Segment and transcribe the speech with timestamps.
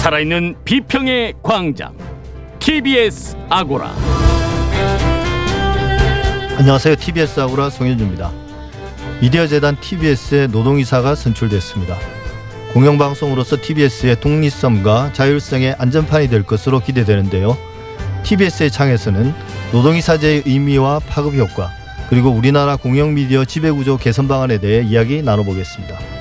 [0.00, 1.94] 살아있는 비평의 광장
[2.58, 3.94] TBS 아고라
[6.56, 6.96] 안녕하세요.
[6.96, 8.32] TBS 아고라 송현주입니다.
[9.20, 11.98] 미디어 재단 TBS의 노동이사가 선출됐습니다.
[12.72, 17.58] 공영방송으로서 TBS의 독립성과 자율성의 안전판이 될 것으로 기대되는데요.
[18.22, 19.34] TBS의 창에서는
[19.72, 21.70] 노동이사제의 의미와 파급 효과
[22.08, 26.19] 그리고 우리나라 공영미디어 지배구조 개선 방안에 대해 이야기 나눠보겠습니다.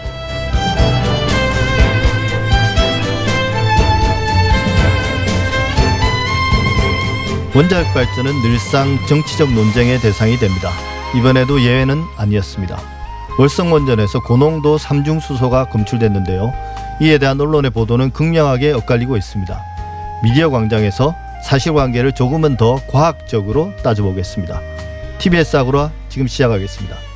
[7.55, 10.71] 원자력 발전은 늘상 정치적 논쟁의 대상이 됩니다.
[11.17, 12.79] 이번에도 예외는 아니었습니다.
[13.39, 16.53] 월성원전에서 고농도 삼중수소가 검출됐는데요.
[17.01, 19.59] 이에 대한 언론의 보도는 극명하게 엇갈리고 있습니다.
[20.21, 24.61] 미디어 광장에서 사실관계를 조금은 더 과학적으로 따져보겠습니다.
[25.17, 27.08] TBS 아고라 지금 시작하겠습니다.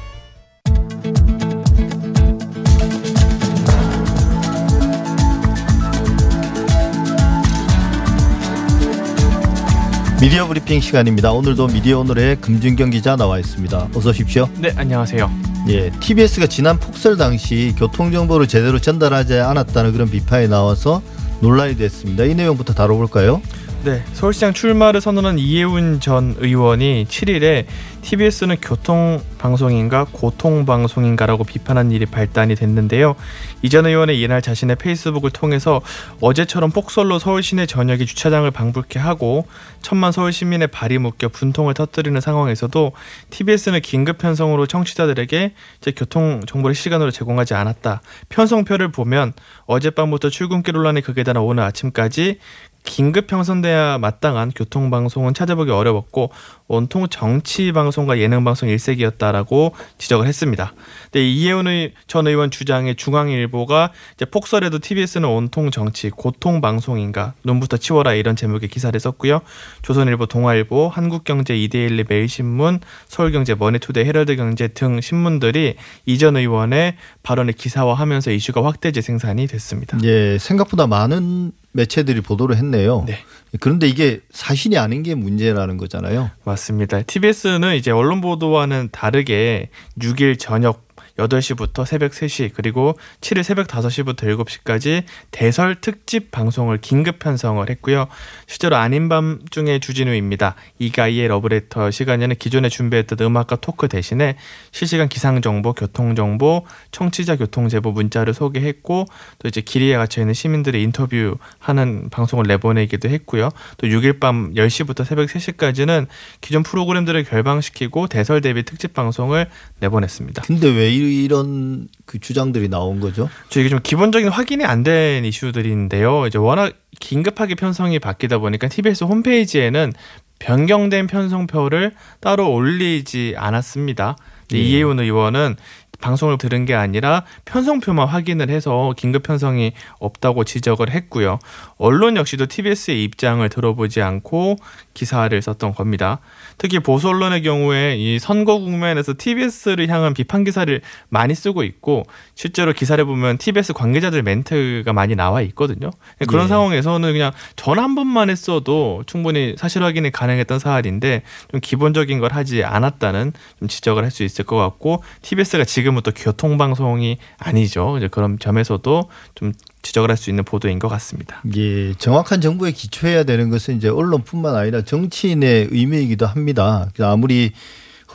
[10.24, 11.34] 미디어 브리핑 시간입니다.
[11.34, 13.90] 오늘도 미디어 오늘의 금준경 기자 나와 있습니다.
[13.94, 14.48] 어서 오십시오.
[14.58, 15.30] 네, 안녕하세요.
[15.68, 21.02] 예, TBS가 지난 폭설 당시 교통 정보를 제대로 전달하지 않았다는 그런 비판이 나와서
[21.42, 22.24] 논란이 됐습니다.
[22.24, 23.42] 이 내용부터 다뤄볼까요?
[23.84, 27.66] 네, 서울시장 출마를 선언한 이해운 전 의원이 7일에
[28.02, 33.16] TBS는 교통 방송인가 고통 방송인가라고 비판한 일이 발단이 됐는데요.
[33.62, 35.82] 이 전 의원의 이날 자신의 페이스북을 통해서
[36.22, 39.48] 어제처럼 폭설로 서울 시내 전역이 주차장을 방불케 하고
[39.82, 42.94] 천만 서울 시민의 발이 묶여 분통을 터뜨리는 상황에서도
[43.32, 45.54] TBS는 긴급 편성으로 청취자들에게
[45.98, 48.02] 교통 정보를 실시간으로 제공하지 않았다.
[48.30, 49.34] 편성표를 보면
[49.66, 52.38] 어젯밤부터 출근길 논란이 극에 달한 오늘 아침까지
[52.84, 56.32] 긴급 형성돼야 마땅한 교통방송은 찾아보기 어려웠고
[56.68, 60.74] 온통 정치 방송과 예능 방송 일색이었다라고 지적을 했습니다.
[61.12, 61.66] 근데 이혜원
[62.08, 68.70] 전 의원 주장에 중앙일보가 이제 폭설에도 TBS는 온통 정치 고통 방송인가 눈부터 치워라 이런 제목의
[68.70, 69.42] 기사를 썼고요.
[69.84, 78.32] 조선일보, 동아일보, 한국경제, 이데일리, 매일신문, 서울경제, 머니투데이, 헤럴드경제 등 신문들이 이 전 의원의 발언을 기사화하면서
[78.32, 79.98] 이슈가 확대 재생산이 됐습니다.
[80.04, 83.04] 예, 생각보다 많은 매체들이 보도를 했네요.
[83.08, 83.20] 네.
[83.60, 86.32] 그런데 이게 사실이 아닌 게 문제라는 거잖아요.
[86.44, 87.02] 맞습니다.
[87.04, 89.70] TBS는 이제 언론 보도와는 다르게
[90.00, 97.68] 6일 저녁 8시부터 새벽 3시 그리고 7일 새벽 5시부터 7시까지 대설 특집 방송을 긴급 편성을
[97.70, 98.08] 했고요.
[98.48, 100.56] 실제로 아닌 밤중에 주진우입니다.
[100.80, 104.36] 이가이의 러브레터 시간에는 기존에 준비했던 음악과 토크 대신에
[104.72, 109.06] 실시간 기상 정보, 교통 정보, 청취자 교통 제보 문자를 소개했고
[109.40, 113.50] 또 이제 길이에 갇혀 있는 시민들의 인터뷰하는 방송을 내보내기도 했고요.
[113.78, 116.08] 또 6일 밤 10시부터 새벽 3시까지는
[116.42, 119.48] 기존 프로그램들을 결방시키고 대설 대비 특집 방송을
[119.80, 120.44] 내보냈습니다.
[120.44, 123.30] 근데 왜 이런 그 주장들이 나온 거죠?
[123.50, 126.28] 저 이게 좀 기본적인 확인이 안 된 이슈들인데요.
[126.28, 129.94] 이제 워낙 긴급하게 편성이 바뀌다 보니까 TBS 홈페이지에는
[130.40, 134.18] 변경된 편성표를 따로 올리지 않았습니다.
[134.50, 134.58] 네.
[134.58, 135.56] 이혜훈 의원은
[136.04, 141.40] 방송을 들은 게 아니라 편성표만 확인을 해서 긴급 편성이 없다고 지적을 했고요.
[141.78, 144.58] 언론 역시도 TBS의 입장을 들어보지 않고
[144.94, 146.20] 기사를 썼던 겁니다.
[146.58, 152.04] 특히 보수 언론의 경우에 이 선거 국면에서 TBS를 향한 비판 기사를 많이 쓰고 있고
[152.36, 155.90] 실제로 기사를 보면 TBS 관계자들 멘트가 많이 나와 있거든요.
[156.28, 156.48] 그런 네.
[156.50, 162.64] 상황에서는 그냥 전화 한 번만 했어도 충분히 사실 확인이 가능했던 사안인데 좀 기본적인 걸 하지
[162.64, 167.98] 않았다는 좀 지적을 할 수 있을 것 같고 TBS가 지금 은 또 교통방송이 아니죠.
[167.98, 171.42] 이제 그런 점에서도 좀 지적을 할 수 있는 보도인 것 같습니다.
[171.56, 176.90] 예, 정확한 정보에 기초해야 되는 것은 이제 언론뿐만 아니라 정치인의 의미이기도 합니다.
[177.00, 177.52] 아무리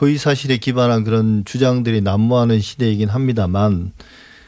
[0.01, 3.93] 허위 사실에 기반한 그런 주장들이 난무하는 시대이긴 합니다만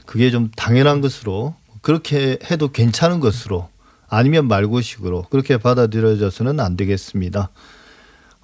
[0.06, 3.68] 그게 좀 당연한 것으로 그렇게 해도 괜찮은 것으로
[4.08, 7.50] 아니면 말고식으로 그렇게 받아들여져서는 안 되겠습니다.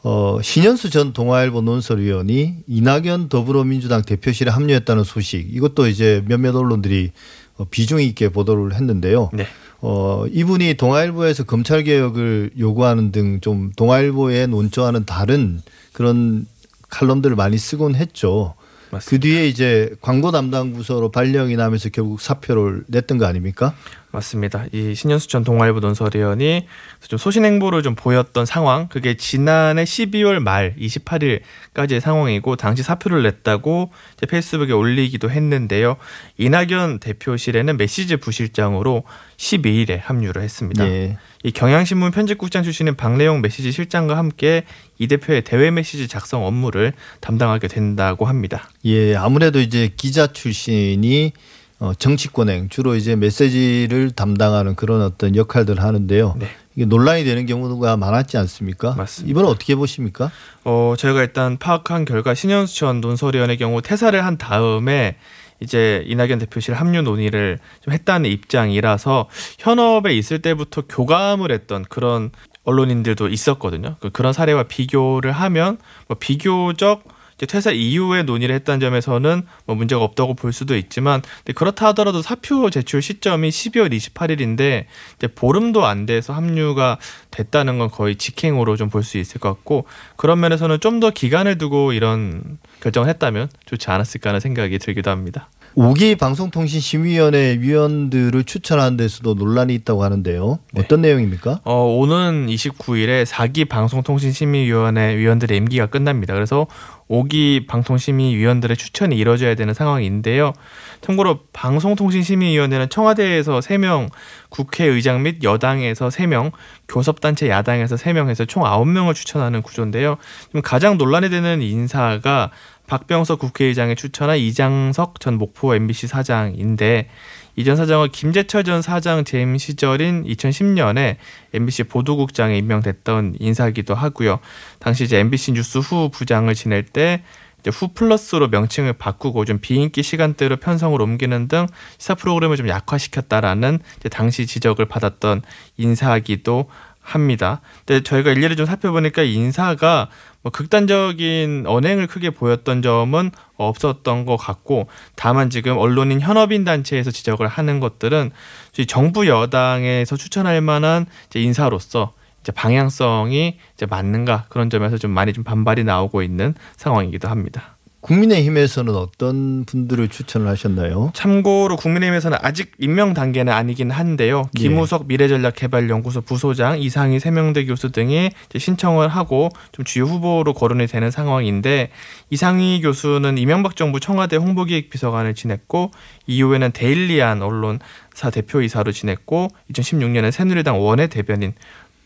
[0.02, 7.12] 어, 신현수 전 동아일보 논설위원이 이낙연 더불어민주당 대표실에 합류했다는 소식 이것도 이제 몇몇 언론들이
[7.56, 9.30] 어, 비중 있게 보도를 했는데요.
[9.32, 9.46] 네.
[9.80, 15.60] 어, 이분이 동아일보에서 검찰 개혁을 요구하는 등 좀 동아일보의 논조와는 다른
[15.92, 16.46] 그런
[16.88, 18.54] 칼럼들을 많이 쓰곤 했죠.
[18.90, 19.10] 맞습니다.
[19.10, 23.74] 그 뒤에 이제 광고 담당 부서로 발령이 나면서 결국 사표를 냈던 거 아닙니까?
[24.10, 24.64] 맞습니다.
[24.72, 26.66] 이 신현수 전 동아일보 논설위원이
[27.06, 33.92] 좀 소신 행보를 좀 보였던 상황, 그게 지난해 12월 말 28일까지의 상황이고 당시 사표를 냈다고
[34.28, 35.96] 페이스북에 올리기도 했는데요.
[36.38, 39.04] 이낙연 대표실에는 메시지 부실장으로
[39.36, 40.86] 12일에 합류를 했습니다.
[40.86, 41.18] 예.
[41.42, 44.64] 이 경향신문 편집국장 출신인 박래용 메시지 실장과 함께
[44.98, 48.68] 이 대표의 대외 메시지 작성 업무를 담당하게 된다고 합니다.
[48.84, 51.32] 예, 아무래도 이제 기자 출신이
[51.78, 56.36] 어, 정치권행 주로 이제 메시지를 담당하는 그런 어떤 역할들을 하는데요.
[56.38, 56.46] 네.
[56.74, 58.94] 이게 논란이 되는 경우가 많았지 않습니까?
[58.94, 59.30] 맞습니다.
[59.30, 60.30] 이번은 어떻게 보십니까?
[60.64, 65.16] 어, 저희가 일단 파악한 결과 신현수 전 논설위원의 경우 퇴사를 한 다음에
[65.60, 69.28] 이제 이낙연 대표실 합류 논의를 좀 했다는 입장이라서
[69.58, 72.30] 현업에 있을 때부터 교감을 했던 그런
[72.64, 73.96] 언론인들도 있었거든요.
[74.00, 75.78] 그- 그런 사례와 비교를 하면
[76.08, 77.04] 뭐 비교적
[77.36, 81.22] 이제 퇴사 이후에 논의를 했다는 점에서는 뭐 문제가 없다고 볼 수도 있지만
[81.54, 84.84] 그렇다 하더라도 사표 제출 시점이 12월 28일인데
[85.16, 86.98] 이제 보름도 안 돼서 합류가
[87.30, 89.84] 됐다는 건 거의 직행으로 좀 볼 수 있을 것 같고
[90.16, 95.50] 그런 면에서는 좀 더 기간을 두고 이런 결정을 했다면 좋지 않았을까 하는 생각이 들기도 합니다.
[95.76, 100.58] 5기 방송통신심의위원회 위원들을 추천하는 데서도 논란이 있다고 하는데요.
[100.72, 100.80] 네.
[100.82, 101.60] 어떤 내용입니까?
[101.64, 106.32] 어, 오는 29일에 4기 방송통신심의위원회 위원들의 임기가 끝납니다.
[106.32, 106.66] 그래서
[107.10, 110.52] 5기 방통심의위원들의 추천이 이루어져야 되는 상황인데요.
[111.00, 114.08] 참고로 방송통신심의위원회는 청와대에서 3명,
[114.48, 116.52] 국회의장 및 여당에서 3명,
[116.88, 120.16] 교섭단체 야당에서 3명 해서 총 9명을 추천하는 구조인데요.
[120.46, 122.50] 지금 가장 논란이 되는 인사가
[122.86, 127.08] 박병석 국회의장의 추천한 이장석 전 목포 MBC 사장인데
[127.56, 131.16] 이전 사장은 김재철 전 사장 재임 시절인 2010년에
[131.54, 134.40] MBC 보도국장에 임명됐던 인사이기도 하고요.
[134.78, 137.22] 당시 이제 MBC 뉴스 후 부장을 지낼 때
[137.60, 141.66] 이제 후 플러스로 명칭을 바꾸고 좀 비인기 시간대로 편성을 옮기는 등
[141.96, 143.80] 시사 프로그램을 좀 약화시켰다라는
[144.10, 145.40] 당시 지적을 받았던
[145.78, 146.68] 인사이기도
[147.06, 147.60] 합니다.
[147.84, 150.08] 근데 저희가 일일이 좀 살펴보니까 이 인사가
[150.42, 157.46] 뭐 극단적인 언행을 크게 보였던 점은 없었던 것 같고 다만 지금 언론인 현업인 단체에서 지적을
[157.46, 158.32] 하는 것들은
[158.78, 165.44] 이 정부 여당에서 추천할 만한 인사로서 이제 방향성이 이제 맞는가 그런 점에서 좀 많이 좀
[165.44, 167.75] 반발이 나오고 있는 상황이기도 합니다.
[168.00, 171.10] 국민의힘에서는 어떤 분들을 추천을 하셨나요?
[171.14, 174.48] 참고로 국민의힘에서는 아직 임명 단계는 아니긴 한데요.
[174.58, 174.62] 예.
[174.62, 181.90] 김우석 미래전략개발연구소 부소장, 이상희 세명대 교수 등이 신청을 하고 좀 주요 후보로 거론이 되는 상황인데
[182.30, 185.90] 이상희 교수는 이명박 정부 청와대 홍보기획비서관을 지냈고
[186.26, 191.54] 이후에는 데일리안 언론사 대표이사로 지냈고 2016년에 새누리당 원외 대변인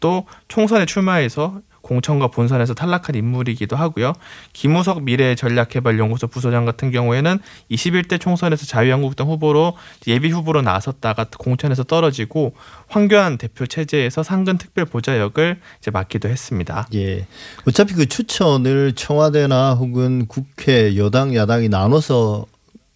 [0.00, 1.60] 또 총선에 출마해서
[1.90, 4.12] 공천과 본선에서 탈락한 인물이기도 하고요.
[4.52, 9.76] 김우석 미래전략개발연구소 부소장 같은 경우에는 21대 총선에서 자유한국당 후보로
[10.06, 12.54] 예비 후보로 나섰다가 공천에서 떨어지고
[12.86, 16.86] 황교안 대표 체제에서 상근 특별 보좌역을 이제 맡기도 했습니다.
[16.94, 17.26] 예.
[17.66, 22.46] 어차피 그 추천을 청와대나 혹은 국회 여당 야당이 나눠서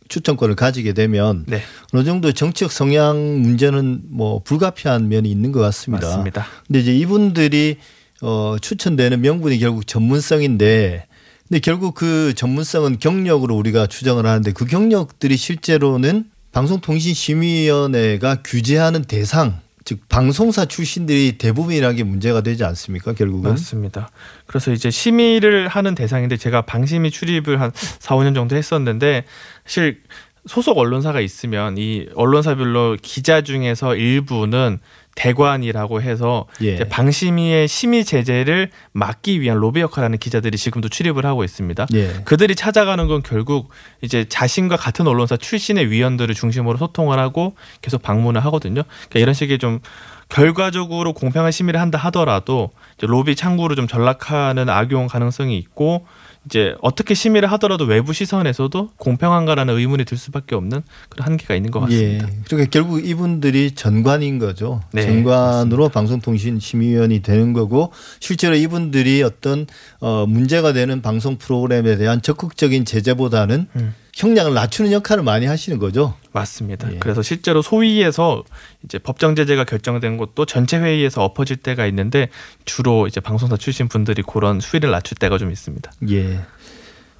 [0.06, 1.62] 추천권을 가지게 되면 네,
[1.93, 6.06] 어느 정도 정치적 성향 문제는 뭐 불가피한 면이 있는 것 같습니다.
[6.06, 6.47] 맞습니다.
[6.69, 7.79] 근데 이제 이분들이
[8.22, 11.06] 어 추천되는 명분이 결국 전문성인데
[11.49, 20.00] 근데 결국 그 전문성은 경력으로 우리가 추정을 하는데 그 경력들이 실제로는 방송통신심의위원회가 규제하는 대상 즉
[20.08, 24.08] 방송사 출신들이 대부분이라는 게 문제가 되지 않습니까 결국은 맞습니다.
[24.46, 29.25] 그래서 이제 심의를 하는 대상인데 제가 방심위 출입을 한 4, 5년 정도 했었는데
[29.66, 30.00] 사실
[30.46, 34.78] 소속 언론사가 있으면 이 언론사별로 기자 중에서 일부는
[35.14, 36.75] 대관이라고 해서 예.
[36.75, 41.87] 이제 방심위의 심의 제재를 막기 위한 로비 역할을 하는 기자들이 지금도 출입을 하고 있습니다.
[41.94, 42.12] 예.
[42.25, 43.70] 그들이 찾아가는 건 결국
[44.00, 48.83] 이제 자신과 같은 언론사 출신의 위원들을 중심으로 소통을 하고 계속 방문을 하거든요.
[48.83, 49.80] 그러니까 이런 식의 좀
[50.28, 56.06] 결과적으로 공평한 심의를 한다 하더라도 로비 창구로 좀 전락하는 악용 가능성이 있고
[56.47, 61.81] 이제 어떻게 심의를 하더라도 외부 시선에서도 공평한가라는 의문이 들 수밖에 없는 그런 한계가 있는 것
[61.81, 62.29] 같습니다.
[62.29, 62.39] 예.
[62.47, 64.83] 그러니까 결국 이분들이 전관인 거죠.
[64.93, 69.67] 네, 전관으로 방송통신 심의위원이 되는 거고 실제로 이분들이 어떤
[70.01, 73.95] 어 문제가 되는 방송 프로그램에 대한 적극적인 제재보다는 음.
[74.16, 76.14] 형량을 낮추는 역할을 많이 하시는 거죠.
[76.33, 76.92] 맞습니다.
[76.92, 76.99] 예.
[76.99, 78.44] 그래서 실제로 소위에서
[78.85, 82.28] 이제 법정 제재가 결정된 것도 전체 회의에서 엎어질 때가 있는데
[82.64, 85.90] 주로 이제 방송사 출신 분들이 그런 수위를 낮출 때가 좀 있습니다.
[86.11, 86.40] 예.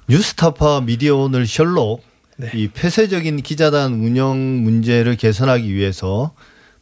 [0.07, 2.03] 뉴스타파 미디어 오늘 셜록
[2.37, 2.51] 네.
[2.53, 6.33] 이 폐쇄적인 기자단 운영 문제를 개선하기 위해서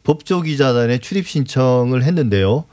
[0.02, 2.66] 법조 기자단에 출입 신청을 했는데요.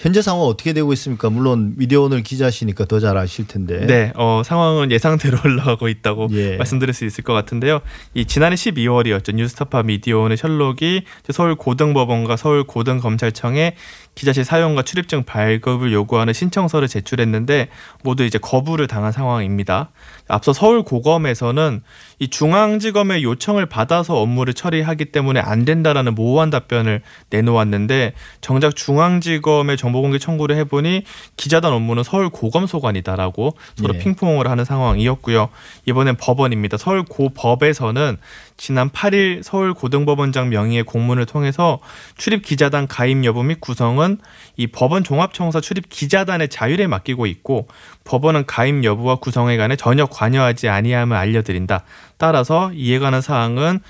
[0.00, 1.28] 현재 상황 어떻게 되고 있습니까?
[1.28, 3.86] 물론 미디어 오늘 기자시니까 더 잘 아실 텐데.
[3.86, 6.56] 네, 어, 상황은 예상대로 흘러가고 있다고 예.
[6.56, 7.80] 말씀드릴 수 있을 것 같은데요.
[8.14, 9.34] 이 지난해 12월이었죠.
[9.34, 13.76] 뉴스타파 미디어원의 셜록이 서울 고등법원과 서울 고등검찰청에
[14.14, 17.68] 기자실 사용과 출입증 발급을 요구하는 신청서를 제출했는데
[18.02, 19.90] 모두 이제 거부를 당한 상황입니다.
[20.28, 21.82] 앞서 서울 고검에서는
[22.18, 29.89] 이 중앙지검의 요청을 받아서 업무를 처리하기 때문에 안 된다라는 모호한 답변을 내놓았는데 정작 중앙지검의 정
[29.90, 31.02] 정보공개 청구를 해보니
[31.36, 33.98] 기자단 업무는 서울 고검소관이다라고 서로 예.
[33.98, 35.48] 핑퐁을 하는 상황이었고요.
[35.86, 36.76] 이번엔 법원입니다.
[36.76, 38.16] 서울 고법에서는
[38.56, 41.80] 지난 8일 서울 고등법원장 명의의 공문을 통해서
[42.16, 44.18] 출입 기자단 가입 여부 및 구성은
[44.56, 47.68] 이 법원 종합청사 출입 기자단의 자율에 맡기고 있고
[48.04, 51.84] 법원은 가입 여부와 구성에 관해 전혀 관여하지 아니함을 알려드린다.
[52.18, 53.80] 따라서 이에 관한 사항은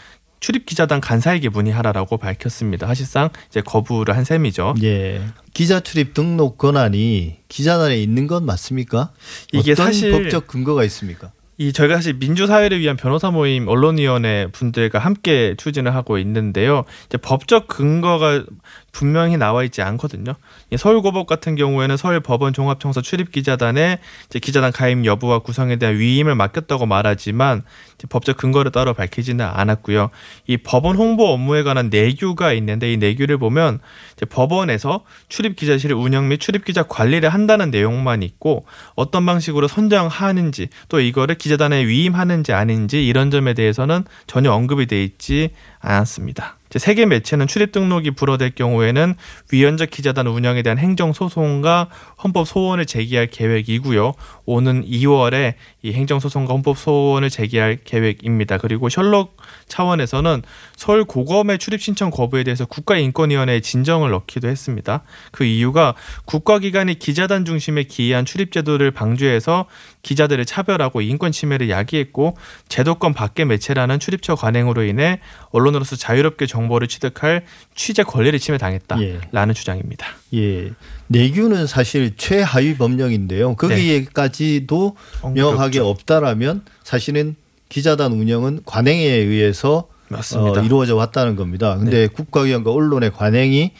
[0.40, 2.86] 출입 기자단 간사에게 문의하라라고 밝혔습니다.
[2.86, 4.74] 사실상 이제 거부를 한 셈이죠.
[4.82, 5.20] 예.
[5.52, 9.10] 기자 출입 등록 권한이 기자단에 있는 건 맞습니까?
[9.52, 11.30] 이게 어떤 사실- 법적 근거가 있습니까?
[11.58, 16.84] 이 저희가 사실 민주사회를 위한 변호사 모임 언론위원회 분들과 함께 추진을 하고 있는데요.
[17.04, 18.44] 이제 법적 근거가
[18.92, 20.34] 분명히 나와 있지 않거든요.
[20.70, 23.98] 이 서울고법 같은 경우에는 서울법원 종합청사 출입기자단에
[24.42, 27.62] 기자단 가입 여부와 구성에 대한 위임을 맡겼다고 말하지만
[28.08, 30.10] 법적 근거를 따로 밝히지는 않았고요.
[30.46, 33.80] 이 법원 홍보 업무에 관한 내규가 있는데 이 내규를 보면
[34.28, 41.86] 법원에서 출입기자실 운영 및 출입기자 관리를 한다는 내용만 있고 어떤 방식으로 선정하는지 또 이거를 기자단에
[41.86, 46.59] 위임하는지 아닌지 이런 점에 대해서는 전혀 언급이 돼 있지 않았습니다.
[46.78, 49.14] 세계 매체는 출입 등록이 불어될 경우에는
[49.50, 51.88] 위헌적 기자단 운영에 대한 행정 소송과
[52.22, 54.14] 헌법 소원을 제기할 계획이고요.
[54.44, 58.58] 오는 2월에 이 행정 소송과 헌법 소원을 제기할 계획입니다.
[58.58, 59.36] 그리고 셜록
[59.66, 60.42] 차원에서는
[60.76, 65.02] 서울 고검의 출입 신청 거부에 대해서 국가인권위원회에 진정을 넣기도 했습니다.
[65.32, 65.94] 그 이유가
[66.26, 69.66] 국가기관이 기자단 중심의 기이한 출입 제도를 방조해서
[70.02, 72.36] 기자들을 차별하고 인권 침해를 야기했고
[72.68, 79.52] 제도권 밖의 매체라는 출입처 관행으로 인해 언론으로서 자유롭게 정 보를 취득할 취재 권리를 침해당했다라는 예.
[79.54, 80.06] 주장입니다.
[80.34, 80.70] 예.
[81.08, 83.56] 내규는 사실 최하위 법령인데요.
[83.56, 84.96] 거기에까지도
[85.34, 85.88] 명확하게 어렵죠.
[85.88, 87.36] 없다라면 사실은
[87.68, 90.60] 기자단 운영은 관행에 의해서 맞습니다.
[90.60, 91.76] 어, 이루어져 왔다는 겁니다.
[91.76, 93.72] 근데 국가기관과 언론의 관행이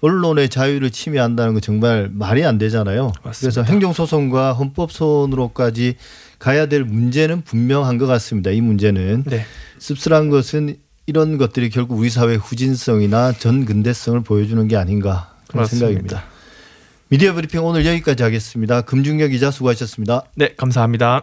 [0.00, 3.12] 언론의 자유를 침해한다는 건 정말 말이 안 되잖아요.
[3.22, 3.62] 맞습니다.
[3.62, 5.96] 그래서 행정소송과 헌법소원으로까지
[6.38, 8.50] 가야 될 문제는 분명한 것 같습니다.
[8.50, 9.44] 이 문제는 네.
[9.78, 15.86] 씁쓸한 것은 이런 것들이 결국 우리 사회의 후진성이나 전근대성을 보여주는 게 아닌가 그런 맞습니다.
[15.86, 16.24] 생각입니다.
[17.08, 18.82] 미디어 브리핑 오늘 여기까지 하겠습니다.
[18.82, 20.22] 금중경 기자 수고하셨습니다.
[20.34, 21.22] 네, 감사합니다.